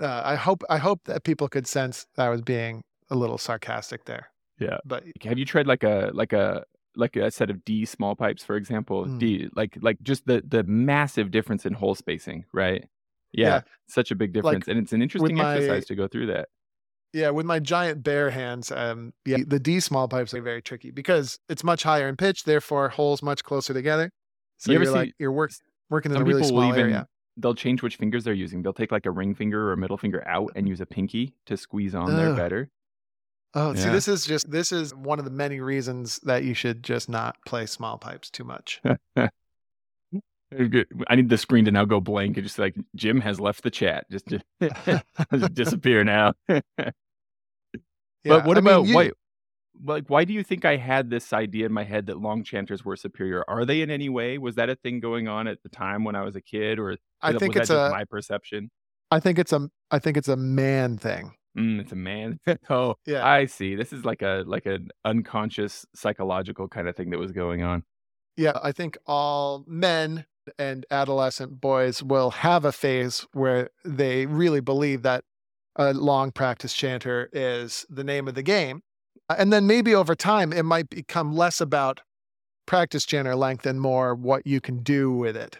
Uh, 0.00 0.22
I 0.24 0.34
hope 0.36 0.62
I 0.68 0.78
hope 0.78 1.00
that 1.04 1.24
people 1.24 1.48
could 1.48 1.66
sense 1.66 2.06
that 2.16 2.26
I 2.26 2.28
was 2.28 2.42
being 2.42 2.82
a 3.10 3.14
little 3.16 3.38
sarcastic 3.38 4.04
there. 4.04 4.28
Yeah. 4.58 4.78
But 4.84 5.04
have 5.24 5.38
you 5.38 5.44
tried 5.44 5.66
like 5.66 5.82
a 5.82 6.10
like 6.14 6.32
a 6.32 6.64
like 6.96 7.16
a 7.16 7.30
set 7.30 7.50
of 7.50 7.64
D 7.64 7.84
small 7.84 8.14
pipes, 8.16 8.42
for 8.44 8.56
example? 8.56 9.04
Mm. 9.06 9.18
D 9.18 9.48
like 9.54 9.76
like 9.80 9.98
just 10.02 10.26
the 10.26 10.42
the 10.46 10.62
massive 10.64 11.30
difference 11.30 11.66
in 11.66 11.72
hole 11.74 11.94
spacing, 11.94 12.44
right? 12.52 12.84
Yeah, 13.32 13.46
Yeah. 13.48 13.60
such 13.88 14.10
a 14.10 14.14
big 14.14 14.32
difference, 14.32 14.66
and 14.68 14.78
it's 14.78 14.92
an 14.92 15.02
interesting 15.02 15.36
my- 15.36 15.56
exercise 15.56 15.84
to 15.86 15.94
go 15.94 16.08
through 16.08 16.26
that. 16.26 16.48
yeah, 17.12 17.30
with 17.30 17.44
my 17.46 17.58
giant 17.58 18.02
bare 18.02 18.30
hands, 18.30 18.70
um, 18.72 19.12
yeah, 19.26 19.38
the 19.46 19.58
D 19.58 19.80
small 19.80 20.08
pipes 20.08 20.32
are 20.34 20.40
very 20.42 20.62
tricky 20.62 20.90
because 20.90 21.38
it's 21.48 21.62
much 21.64 21.82
higher 21.82 22.08
in 22.08 22.16
pitch, 22.16 22.44
therefore 22.44 22.88
holes 22.88 23.22
much 23.22 23.42
closer 23.44 23.74
together. 23.74 24.10
So 24.58 24.72
you 24.72 24.78
you're 24.78 24.86
see- 24.86 24.92
like 24.92 25.12
you're 25.18 25.32
work, 25.32 25.50
working 25.90 26.12
in 26.12 26.20
a 26.20 26.24
really 26.24 26.44
small 26.44 26.64
even 26.68 26.80
area. 26.80 27.06
They'll 27.36 27.54
change 27.54 27.82
which 27.82 27.96
fingers 27.96 28.24
they're 28.24 28.34
using. 28.34 28.62
They'll 28.62 28.72
take 28.72 28.92
like 28.92 29.06
a 29.06 29.10
ring 29.10 29.34
finger 29.34 29.68
or 29.68 29.72
a 29.72 29.76
middle 29.76 29.96
finger 29.96 30.26
out 30.26 30.52
and 30.56 30.68
use 30.68 30.80
a 30.80 30.86
pinky 30.86 31.34
to 31.46 31.56
squeeze 31.56 31.94
on 31.94 32.16
there 32.16 32.34
better. 32.34 32.70
Oh, 33.54 33.74
see, 33.74 33.88
this 33.88 34.06
is 34.06 34.26
just 34.26 34.50
this 34.50 34.70
is 34.70 34.94
one 34.94 35.18
of 35.18 35.24
the 35.24 35.30
many 35.30 35.60
reasons 35.60 36.18
that 36.24 36.44
you 36.44 36.52
should 36.52 36.82
just 36.82 37.08
not 37.08 37.36
play 37.46 37.66
small 37.66 37.96
pipes 37.96 38.30
too 38.30 38.44
much. 38.44 38.82
I 39.16 39.30
need 41.16 41.28
the 41.28 41.38
screen 41.38 41.64
to 41.64 41.70
now 41.70 41.84
go 41.84 42.00
blank 42.00 42.36
and 42.36 42.46
just 42.46 42.58
like 42.58 42.76
Jim 42.94 43.20
has 43.20 43.40
left 43.40 43.62
the 43.62 43.70
chat. 43.70 44.06
Just, 44.10 44.28
just 44.60 45.30
disappear 45.54 46.04
now. 46.04 46.34
Yeah, 46.48 46.60
but 48.24 48.46
what 48.46 48.58
I 48.58 48.60
mean, 48.60 48.74
about 48.74 48.86
you- 48.86 48.94
why? 48.94 49.10
Like, 49.84 50.04
why 50.08 50.24
do 50.24 50.32
you 50.32 50.42
think 50.42 50.64
I 50.64 50.76
had 50.76 51.10
this 51.10 51.32
idea 51.32 51.66
in 51.66 51.72
my 51.72 51.84
head 51.84 52.06
that 52.06 52.18
long 52.18 52.44
chanters 52.44 52.84
were 52.84 52.96
superior? 52.96 53.44
Are 53.48 53.64
they 53.64 53.82
in 53.82 53.90
any 53.90 54.08
way? 54.08 54.38
Was 54.38 54.54
that 54.56 54.68
a 54.68 54.76
thing 54.76 55.00
going 55.00 55.28
on 55.28 55.46
at 55.46 55.62
the 55.62 55.68
time 55.68 56.04
when 56.04 56.16
I 56.16 56.22
was 56.22 56.36
a 56.36 56.40
kid, 56.40 56.78
or 56.78 56.96
I 57.22 57.32
was 57.32 57.40
think 57.40 57.54
that 57.54 57.60
it's 57.60 57.68
just 57.70 57.88
a 57.88 57.90
my 57.90 58.04
perception? 58.04 58.70
I 59.10 59.20
think 59.20 59.38
it's 59.38 59.52
a 59.52 59.68
I 59.90 59.98
think 59.98 60.16
it's 60.16 60.28
a 60.28 60.36
man 60.36 60.98
thing. 60.98 61.32
Mm, 61.56 61.80
it's 61.80 61.92
a 61.92 61.96
man. 61.96 62.38
oh, 62.70 62.96
Yeah. 63.06 63.26
I 63.26 63.46
see. 63.46 63.74
This 63.76 63.92
is 63.92 64.04
like 64.04 64.22
a 64.22 64.44
like 64.46 64.66
an 64.66 64.90
unconscious 65.04 65.86
psychological 65.94 66.68
kind 66.68 66.88
of 66.88 66.96
thing 66.96 67.10
that 67.10 67.18
was 67.18 67.32
going 67.32 67.62
on. 67.62 67.82
Yeah, 68.36 68.58
I 68.62 68.72
think 68.72 68.98
all 69.06 69.64
men 69.66 70.26
and 70.58 70.84
adolescent 70.90 71.60
boys 71.60 72.02
will 72.02 72.30
have 72.30 72.64
a 72.64 72.72
phase 72.72 73.26
where 73.32 73.70
they 73.84 74.26
really 74.26 74.60
believe 74.60 75.02
that 75.02 75.24
a 75.76 75.92
long 75.92 76.30
practice 76.32 76.72
chanter 76.72 77.28
is 77.32 77.86
the 77.88 78.04
name 78.04 78.28
of 78.28 78.34
the 78.34 78.42
game. 78.42 78.82
Uh, 79.28 79.36
And 79.38 79.52
then 79.52 79.66
maybe 79.66 79.94
over 79.94 80.14
time, 80.14 80.52
it 80.52 80.64
might 80.64 80.88
become 80.90 81.34
less 81.34 81.60
about 81.60 82.00
practice 82.66 83.04
chanter 83.06 83.34
length 83.36 83.64
and 83.66 83.80
more 83.80 84.14
what 84.14 84.46
you 84.46 84.60
can 84.60 84.82
do 84.82 85.12
with 85.12 85.36
it. 85.36 85.58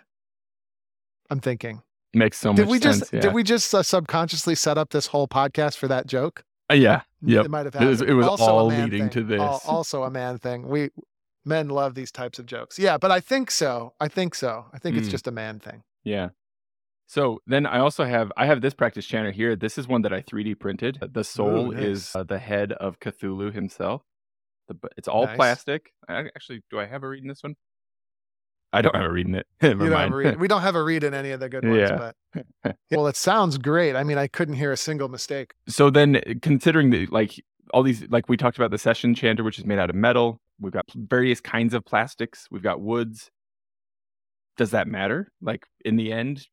I'm 1.31 1.41
thinking. 1.41 1.83
Makes 2.15 2.39
so 2.39 2.53
did 2.55 2.63
much 2.67 2.71
we 2.71 2.79
sense. 2.81 2.99
just 3.01 3.13
yeah. 3.13 3.21
did 3.21 3.35
we 3.35 3.43
just 3.43 3.75
uh, 3.75 3.83
subconsciously 3.83 4.55
set 4.55 4.79
up 4.79 4.91
this 4.91 5.09
whole 5.09 5.29
podcast 5.29 5.77
for 5.77 5.89
that 5.89 6.07
joke? 6.07 6.45
Uh, 6.71 6.75
yeah. 6.75 7.03
Yep. 7.23 7.45
It 7.47 7.49
might 7.51 7.67
have 7.67 7.75
It 7.77 7.85
was- 7.87 8.01
it 8.03 8.13
was 8.13 8.27
all 8.41 8.67
leading 8.67 9.11
to 9.11 9.27
thing. 9.27 9.41
Al- 9.41 9.55
this. 9.59 9.65
also 9.67 10.03
a 10.05 10.11
man 10.11 10.39
thing. 10.39 10.69
We 10.69 10.91
men 11.45 11.69
love 11.69 11.95
these 11.95 12.11
types 12.11 12.39
of 12.39 12.47
jokes. 12.47 12.79
Yeah, 12.79 12.97
but 12.99 13.11
I 13.11 13.21
think 13.21 13.51
so. 13.51 13.93
I 14.01 14.09
think 14.09 14.35
so. 14.35 14.67
I 14.73 14.79
think 14.79 14.97
it's 14.97 15.09
Mm. 15.09 15.13
just 15.13 15.27
a 15.27 15.31
man 15.31 15.59
thing. 15.61 15.83
Yeah. 16.05 16.31
So 17.07 17.41
then 17.47 17.67
I 17.67 17.79
also 17.79 18.05
have 18.05 18.33
I 18.37 18.47
have 18.47 18.61
this 18.61 18.75
practice 18.75 19.07
chanter 19.07 19.31
here. 19.31 19.55
This 19.57 19.79
is 19.79 19.87
one 19.87 20.03
that 20.03 20.13
I 20.13 20.23
3D 20.23 20.59
printed. 20.59 20.99
The 21.13 21.23
soul 21.25 21.71
nice. 21.73 21.83
is 21.85 22.17
uh, 22.17 22.25
the 22.25 22.39
head 22.39 22.73
of 22.73 22.99
Cthulhu 22.99 23.53
himself. 23.53 24.03
The, 24.69 24.75
it's 24.97 25.07
all 25.07 25.27
Nice. 25.27 25.37
plastic. 25.37 25.93
I, 26.09 26.21
actually, 26.21 26.63
do 26.71 26.81
I 26.81 26.87
have 26.87 27.05
a 27.05 27.09
reed 27.09 27.23
in 27.23 27.29
this 27.29 27.43
one? 27.45 27.55
I 28.73 28.83
don't 28.83 28.97
have 28.97 29.05
a 29.05 29.13
reed 29.13 29.29
in 29.29 29.37
it. 29.37 29.47
Never 29.63 29.85
You 29.85 29.91
don't 29.91 30.01
have 30.01 30.13
a 30.13 30.17
reed, 30.17 30.41
we 30.41 30.49
don't 30.49 30.63
have 30.63 30.75
a 30.75 30.83
reed 30.83 31.05
in 31.05 31.15
any 31.15 31.31
of 31.31 31.39
the 31.39 31.49
good 31.49 31.65
ones, 31.69 31.79
Yeah. 31.79 32.13
but 32.35 32.77
well, 32.91 33.07
it 33.07 33.15
sounds 33.17 33.59
great. 33.59 33.95
I 33.95 34.03
mean, 34.03 34.19
I 34.19 34.27
couldn't 34.27 34.55
hear 34.57 34.73
a 34.73 34.77
single 34.77 35.09
mistake. 35.09 35.55
so 35.69 35.89
then, 35.89 36.21
considering 36.43 36.91
the 36.91 37.07
like 37.07 37.41
all 37.73 37.85
these, 37.85 38.03
like 38.11 38.29
we 38.29 38.37
talked 38.37 38.57
about 38.59 38.73
the 38.73 38.79
session 38.79 39.15
chanter, 39.15 39.45
which 39.45 39.59
is 39.61 39.65
made 39.65 39.79
out 39.79 39.91
of 39.91 39.97
metal. 39.97 40.41
We've 40.59 40.73
got 40.73 40.87
various 40.95 41.41
kinds 41.41 41.73
of 41.75 41.85
plastics. 41.85 42.49
We've 42.51 42.63
got 42.63 42.81
woods. 42.81 43.31
Does 44.57 44.73
that 44.73 44.89
matter? 44.89 45.31
Like 45.41 45.65
in 45.85 45.97
the 45.97 46.13
end, 46.13 46.47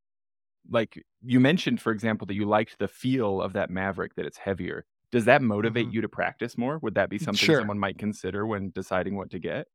like 0.70 1.04
you 1.22 1.40
mentioned, 1.40 1.82
for 1.82 1.92
example, 1.92 2.26
that 2.28 2.36
you 2.36 2.46
liked 2.46 2.80
the 2.80 2.88
feel 2.88 3.42
of 3.42 3.54
that 3.54 3.70
Maverick, 3.70 4.16
that 4.16 4.26
it's 4.26 4.38
heavier. 4.38 4.86
Does 5.12 5.26
that 5.26 5.42
motivate 5.42 5.88
Mhm. 5.88 5.94
you 5.94 6.02
to 6.02 6.10
practice 6.10 6.58
more? 6.58 6.80
Would 6.80 6.96
that 6.96 7.10
be 7.10 7.20
something 7.20 7.52
Sure. 7.52 7.54
someone 7.54 7.80
might 7.80 7.98
consider 7.98 8.46
when 8.48 8.72
deciding 8.72 9.16
what 9.16 9.30
to 9.32 9.40
get? 9.40 9.68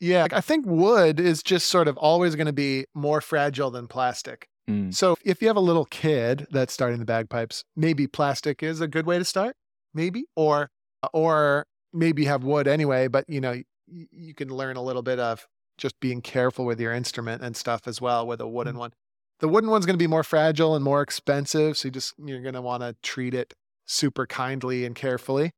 Yeah, 0.00 0.26
I 0.32 0.40
think 0.40 0.66
wood 0.66 1.20
is 1.20 1.42
just 1.42 1.68
sort 1.68 1.88
of 1.88 1.96
always 1.96 2.34
going 2.34 2.46
to 2.46 2.52
be 2.52 2.86
more 2.94 3.20
fragile 3.20 3.70
than 3.70 3.86
plastic. 3.86 4.48
Mm, 4.68 4.92
So 4.92 5.14
if 5.24 5.40
you 5.40 5.48
have 5.48 5.56
a 5.56 5.60
little 5.60 5.86
kid 5.86 6.46
that's 6.50 6.72
starting 6.72 6.98
the 6.98 7.04
bagpipes, 7.04 7.64
maybe 7.76 8.06
plastic 8.06 8.62
is 8.62 8.80
a 8.80 8.88
good 8.88 9.06
way 9.06 9.18
to 9.18 9.24
start, 9.24 9.56
maybe, 9.94 10.26
or 10.36 10.70
or 11.12 11.66
maybe 11.92 12.22
you 12.22 12.28
have 12.28 12.44
wood 12.44 12.66
anyway, 12.68 13.08
but 13.08 13.28
you 13.28 13.40
know 13.40 13.52
y- 13.88 14.08
you 14.10 14.34
can 14.34 14.48
learn 14.48 14.76
a 14.76 14.82
little 14.82 15.02
bit 15.02 15.18
of 15.18 15.46
just 15.78 15.98
being 16.00 16.22
careful 16.22 16.64
with 16.64 16.80
your 16.80 16.92
instrument 16.92 17.42
and 17.42 17.56
stuff 17.56 17.82
as 17.86 18.00
well 18.00 18.26
with 18.26 18.40
a 18.40 18.48
wooden 18.48 18.76
one. 18.78 18.92
The 19.40 19.48
wooden 19.48 19.70
one's 19.70 19.86
going 19.86 19.94
to 19.98 20.02
be 20.02 20.06
more 20.06 20.22
fragile 20.22 20.74
and 20.74 20.84
more 20.84 21.02
expensive, 21.02 21.76
so 21.76 21.88
you 21.88 21.92
just 21.92 22.14
you're 22.18 22.40
going 22.40 22.54
to 22.54 22.62
want 22.62 22.82
to 22.82 22.96
treat 23.02 23.34
it 23.34 23.54
super 23.84 24.26
kindly 24.26 24.84
and 24.84 24.94
carefully. 24.94 25.50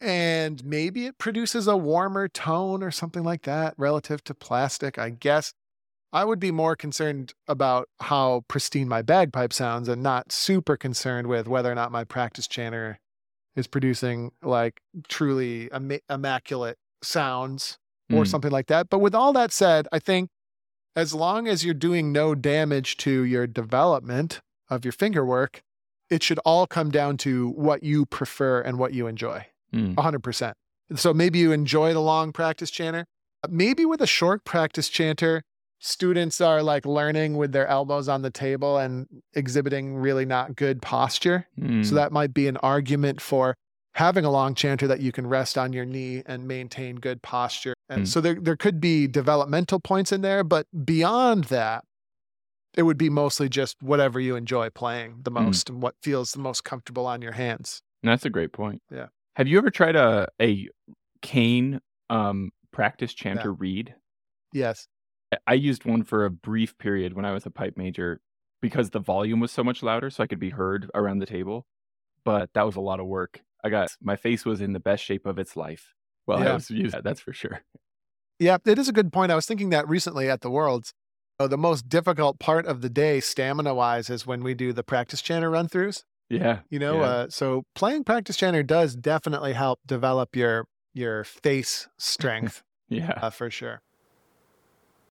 And 0.00 0.62
maybe 0.64 1.06
it 1.06 1.16
produces 1.18 1.66
a 1.66 1.76
warmer 1.76 2.28
tone 2.28 2.82
or 2.82 2.90
something 2.90 3.24
like 3.24 3.42
that 3.42 3.74
relative 3.78 4.22
to 4.24 4.34
plastic, 4.34 4.98
I 4.98 5.10
guess. 5.10 5.54
I 6.12 6.24
would 6.24 6.38
be 6.38 6.50
more 6.50 6.76
concerned 6.76 7.32
about 7.48 7.88
how 8.00 8.44
pristine 8.48 8.88
my 8.88 9.02
bagpipe 9.02 9.52
sounds 9.52 9.88
and 9.88 10.02
not 10.02 10.30
super 10.32 10.76
concerned 10.76 11.26
with 11.26 11.48
whether 11.48 11.72
or 11.72 11.74
not 11.74 11.90
my 11.92 12.04
practice 12.04 12.46
chanter 12.46 12.98
is 13.56 13.66
producing 13.66 14.32
like 14.42 14.80
truly 15.08 15.68
imma- 15.74 16.00
immaculate 16.10 16.76
sounds 17.02 17.78
or 18.12 18.22
Mm. 18.22 18.28
something 18.28 18.52
like 18.52 18.66
that. 18.68 18.88
But 18.88 19.00
with 19.00 19.14
all 19.14 19.32
that 19.32 19.50
said, 19.50 19.88
I 19.90 19.98
think 19.98 20.30
as 20.96 21.14
long 21.14 21.46
as 21.46 21.64
you're 21.64 21.74
doing 21.74 22.10
no 22.10 22.34
damage 22.34 22.96
to 22.96 23.22
your 23.22 23.46
development 23.46 24.40
of 24.70 24.84
your 24.84 24.92
finger 24.92 25.24
work, 25.24 25.62
it 26.10 26.22
should 26.22 26.38
all 26.40 26.66
come 26.66 26.90
down 26.90 27.18
to 27.18 27.50
what 27.50 27.82
you 27.82 28.06
prefer 28.06 28.60
and 28.60 28.78
what 28.78 28.94
you 28.94 29.06
enjoy. 29.06 29.46
mm. 29.72 29.94
100%. 29.94 30.52
So 30.94 31.12
maybe 31.12 31.38
you 31.38 31.52
enjoy 31.52 31.92
the 31.92 32.00
long 32.00 32.32
practice 32.32 32.70
chanter. 32.70 33.04
Maybe 33.48 33.84
with 33.84 34.00
a 34.00 34.06
short 34.06 34.44
practice 34.44 34.88
chanter, 34.88 35.42
students 35.80 36.40
are 36.40 36.62
like 36.62 36.86
learning 36.86 37.36
with 37.36 37.52
their 37.52 37.66
elbows 37.66 38.08
on 38.08 38.22
the 38.22 38.30
table 38.30 38.78
and 38.78 39.06
exhibiting 39.34 39.96
really 39.96 40.24
not 40.24 40.56
good 40.56 40.80
posture. 40.80 41.48
Mm. 41.60 41.84
So 41.84 41.94
that 41.96 42.12
might 42.12 42.32
be 42.32 42.46
an 42.46 42.56
argument 42.58 43.20
for 43.20 43.56
having 43.96 44.24
a 44.26 44.30
long 44.30 44.54
chanter 44.54 44.86
that 44.86 45.00
you 45.00 45.10
can 45.10 45.26
rest 45.26 45.56
on 45.56 45.72
your 45.72 45.84
knee 45.86 46.22
and 46.26 46.46
maintain 46.46 46.96
good 46.96 47.22
posture. 47.22 47.74
And 47.88 48.02
Mm. 48.02 48.06
so 48.06 48.20
there, 48.20 48.34
there 48.34 48.56
could 48.56 48.78
be 48.80 49.06
developmental 49.06 49.80
points 49.80 50.12
in 50.12 50.20
there, 50.20 50.44
but 50.44 50.66
beyond 50.84 51.44
that, 51.44 51.82
it 52.76 52.82
would 52.82 52.98
be 52.98 53.08
mostly 53.08 53.48
just 53.48 53.82
whatever 53.82 54.20
you 54.20 54.36
enjoy 54.36 54.68
playing 54.70 55.22
the 55.22 55.30
Mm. 55.30 55.44
most 55.44 55.70
and 55.70 55.82
what 55.82 55.94
feels 56.02 56.32
the 56.32 56.40
most 56.40 56.62
comfortable 56.62 57.06
on 57.06 57.22
your 57.22 57.32
hands. 57.32 57.80
That's 58.02 58.26
a 58.26 58.30
great 58.30 58.52
point. 58.52 58.82
Yeah. 58.90 59.06
Have 59.36 59.48
you 59.48 59.56
ever 59.58 59.70
tried 59.70 59.96
a 59.96 60.28
a 60.40 60.68
cane 61.22 61.80
um 62.10 62.50
practice 62.72 63.14
chanter 63.14 63.52
reed? 63.52 63.94
Yes. 64.52 64.88
I- 65.32 65.38
I 65.46 65.54
used 65.54 65.84
one 65.86 66.02
for 66.04 66.24
a 66.26 66.30
brief 66.30 66.76
period 66.78 67.14
when 67.14 67.24
I 67.24 67.32
was 67.32 67.46
a 67.46 67.50
pipe 67.50 67.76
major 67.78 68.20
because 68.60 68.90
the 68.90 69.00
volume 69.00 69.40
was 69.40 69.50
so 69.52 69.64
much 69.64 69.82
louder, 69.82 70.10
so 70.10 70.22
I 70.22 70.26
could 70.26 70.38
be 70.38 70.50
heard 70.50 70.90
around 70.94 71.18
the 71.20 71.26
table. 71.26 71.66
But 72.24 72.52
that 72.52 72.62
was 72.66 72.76
a 72.76 72.80
lot 72.80 73.00
of 73.00 73.06
work. 73.06 73.40
I 73.64 73.68
got 73.70 73.88
my 74.02 74.16
face 74.16 74.44
was 74.44 74.60
in 74.60 74.72
the 74.72 74.80
best 74.80 75.02
shape 75.04 75.26
of 75.26 75.38
its 75.38 75.56
life 75.56 75.94
while 76.24 76.46
I 76.46 76.52
was 76.54 76.70
using 76.70 76.90
that. 76.90 77.04
That's 77.04 77.20
for 77.20 77.32
sure. 77.32 77.62
Yeah, 78.38 78.58
it 78.66 78.78
is 78.78 78.88
a 78.88 78.92
good 78.92 79.12
point. 79.12 79.32
I 79.32 79.34
was 79.34 79.46
thinking 79.46 79.70
that 79.70 79.88
recently 79.88 80.28
at 80.28 80.42
the 80.42 80.50
Worlds. 80.50 80.92
Oh, 81.38 81.46
the 81.46 81.58
most 81.58 81.88
difficult 81.88 82.38
part 82.38 82.64
of 82.66 82.80
the 82.80 82.88
day, 82.88 83.20
stamina 83.20 83.74
wise, 83.74 84.08
is 84.08 84.26
when 84.26 84.42
we 84.42 84.54
do 84.54 84.72
the 84.72 84.82
practice 84.82 85.20
chanter 85.20 85.50
run 85.50 85.68
throughs. 85.68 86.02
Yeah. 86.30 86.60
You 86.70 86.78
know, 86.78 86.96
Yeah. 87.00 87.06
uh, 87.06 87.26
so 87.28 87.64
playing 87.74 88.04
practice 88.04 88.36
chanter 88.36 88.62
does 88.62 88.96
definitely 88.96 89.52
help 89.52 89.80
develop 89.86 90.34
your 90.36 90.66
your 90.94 91.24
face 91.24 91.88
strength 91.98 92.62
Yeah. 92.88 93.18
uh, 93.20 93.30
for 93.30 93.50
sure. 93.50 93.82